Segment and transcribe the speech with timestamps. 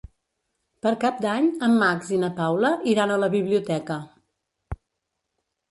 [0.85, 4.01] Per Cap d'Any en Max i na Paula iran a la biblioteca.